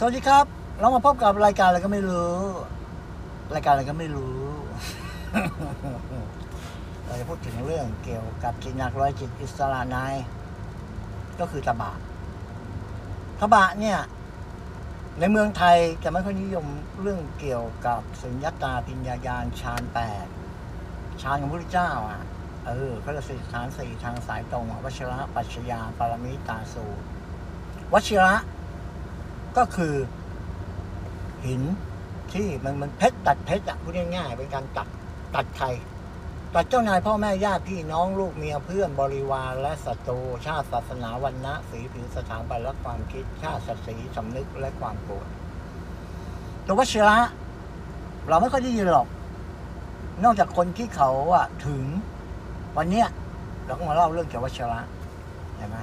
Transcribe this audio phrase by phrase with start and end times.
[0.00, 0.44] สวัสดีครับ
[0.80, 2.36] เรามาพบกับรายการอะไรก็ไม่รู้
[3.54, 4.42] รายการอะไรก็ไม่รู้
[7.04, 10.14] เราจะพูดถึงเรื่องเกี่ยวกับจิตหนักร้อยจิตอิสระนาย
[11.40, 11.92] ก็คือตบะ
[13.40, 13.98] ตบะเนี่ย
[15.18, 16.66] ในเมืองไทยจะไม่ค่อยนิยม
[17.02, 20.26] เรื่องเกี่ยวกับสุญญตาปิญญาญาณฌานแปด
[21.22, 22.22] ฌานของพระพุทธเจ้าอะ
[22.66, 27.04] เออเขาจะสื่อสารสี่ทางสายตรงอะวชิระปัจชญาปารมิตาสูตร
[27.94, 28.34] วชิระ
[29.58, 29.94] ก็คือ
[31.46, 31.62] หิน
[32.32, 34.88] ที่มันมันเพชรตัดเพชรอะพูดง่ายๆเป็นการตัด
[35.34, 35.66] ตัดใคร
[36.54, 45.26] ตัดเจ้านายพ่อแม่ญาติพี่น้องลูกเมียเพื่อนบริวารและศัตรูชาติศาสนาวันนะสีผิวสถาบันและความคิดชาติศักดิ์ศรีสำนึกและความโกรธ
[46.66, 47.18] ตัววชิระ
[48.28, 49.06] เราไม่ค่อยได้ยินหรอก
[50.24, 51.82] นอกจากคนที่เขาอะถึง
[52.76, 53.08] วันเนี้ย
[53.66, 54.80] เราก็มาเล่าเรื่องเกี่ยวกับวชิระ
[55.56, 55.76] เห็นไหม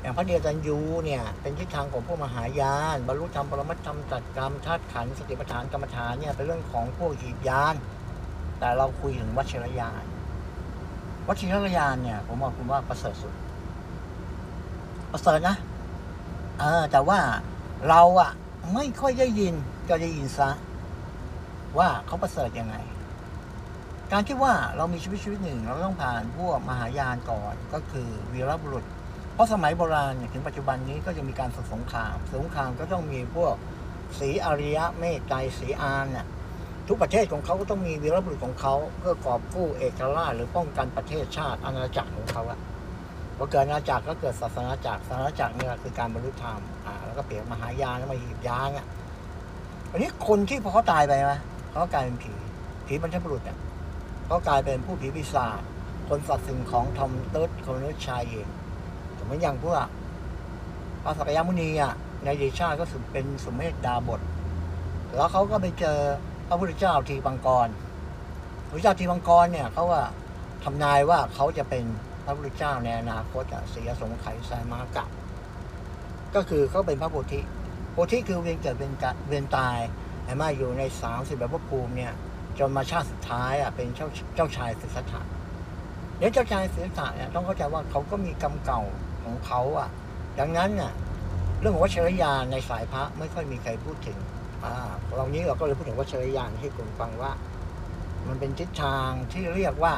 [0.00, 7.74] อย่างพระเดียจันยูเนี่ยเป็นทิศทางของพวกมหายานบรรลุธรรมปรมัตธรรมจัดกรรมธาตุขันสติปัฏฐานกรรมฐานเนี่ยเป็นเรื่องของพวกหีบยาน
[8.58, 10.04] แต่เราคุยถึงวัชรยาน
[11.28, 13.34] วัชรยานเนี่ย ผมบอกคุณว่าประเสริฐสุด
[15.12, 15.56] ประเสริฐนะ
[16.58, 17.20] เออแต่ว่า
[17.88, 18.30] เราอะ
[18.74, 19.54] ไม่ค่อยได้ยิน
[19.88, 20.50] ก็ได้ยินซะ
[21.78, 22.76] ว่าเขาประเสริฐยังไง
[24.12, 28.84] การที่ว่าเรามีชีวิตชีวิตหนึ่ง เราต้องผ่านพวกมหายานก่อนก็คือวีรบุรุษ
[29.40, 33.54] ราะสมัยโบราณเนี่ยถึงปัจจุบันนี้ก็จะมีการศึกสงครามสงครามก็ต้องมีพวก
[34.18, 36.26] ศรีอริยะเมตไตรศรีอานน่ะ
[36.88, 42.58] ทุกประเทศของเขาก็ต้องมีวีรบุรุษของเขาเพื่อกอบกู้เอกราชหรือป้องกันประเทศชาติอาณาจักรของเขาอะ
[43.36, 48.86] พอเกิดอาณาจักรก็เกิดศาสนาจักรศาสนาจักรเนี่ยคือการบรรลุธรรมอ่าแล้วก็เปลี่ยนมหายานแล้วมาหีบยานอะ
[49.90, 52.32] อันนี้คนที่พอเขาตายไปนะเขากลายเป็นผี
[52.86, 53.58] ผีบรรพบุรุษเนี่ย
[54.26, 55.60] เขากลายเป็นผู้ผีปีศาจ
[56.08, 58.46] คนสัตว์สิ่งของทอมเติร์ดคนนุษย์ชายเอง
[59.30, 59.86] มือนอย่างพวก
[61.02, 61.94] พระสักยมุนีอะ
[62.24, 64.20] ในเดชาก็สุดเป็นสมเมธดาบท
[65.16, 65.98] แล้วเขาก็ไปเจอ
[66.48, 67.68] พระพุทธเจ้าทีปังกร
[68.66, 70.02] พระพุทธเจ้าทีปังกรเนี่ยเขาว่า
[70.64, 71.84] ทำนายว่าเขาจะเป็น
[72.24, 75.06] พระพุทธเจ้าในอนาคตอะเสียสงไขยสายมากะ
[76.34, 77.40] ก็คือเขาเป็นพระโพธิ
[77.92, 79.78] โพธิคือเวียนเกิดเป็นกะเวียนตาย
[80.24, 82.12] ไอ้มาอยู่ในสามสิบแบบภูมิเนี่ย
[82.58, 85.20] จนมาชาติสุดท้ายอะเป็นเจ้าเจ้าชายสิทธัตถะ
[86.18, 88.80] เดี๋ยวเจ้าชายเสียสละเนี่ยต้องเข้าใจว่าเขาก็มีกรรมเก่า
[89.24, 89.88] ของเขาอะ
[90.40, 90.92] ดังนั้นเนี่ย
[91.60, 94.18] เรื่องของวัชรยานในสายพระไม่ค่อยมีใครพูดถึง
[94.64, 94.74] อ่า
[95.16, 97.32] เรานี้เราก็เลยพูดถึงวัชรยานให้คุณฟังว่า
[98.28, 99.94] มันเป็นทิศทางที่เรียกว่า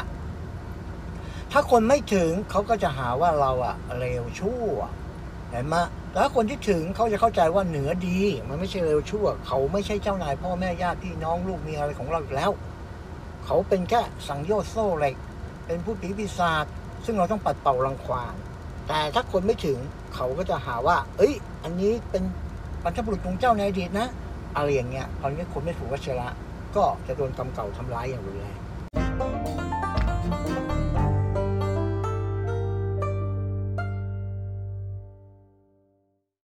[1.53, 4.67] ถ้าคนไม่ถึงเขาก็จะหาว่าเราอะเลวชั่ว
[5.51, 5.77] เห็นไหม
[6.15, 8.19] แล้วคนที่ถึงเขาจะเข้าใจว่าเหนือดี
[8.49, 12.51] มันไม่ใช่เลวชั่ว เขาไม่ใช่เจ้านายพ่อแม่ญาติพี่น้องลูกเมียอะไรของเราแล้ว
[13.47, 15.17] เขาเป็นแค่สังโยชน์โซ่เหล็ก
[15.67, 16.65] เป็นผู้ผีปีศาจ
[17.05, 18.35] ซึ่งเราต้องปัดเป่ารังควาน
[18.89, 19.79] แต่ถ้าคนไม่ถึง
[20.15, 22.23] เขาก็จะหาว่า เอ้ย อันนี้เป็น
[22.83, 24.09] บรรพบุรุษของเจ้าในอดีตนะ
[24.57, 26.29] อะไรอย่างเงี้ยตอนนี้คนไม่ถูกวัชระ
[26.77, 28.61] ก็จะโดนกรรมเก่าทำร้ายอย่างรุนแรง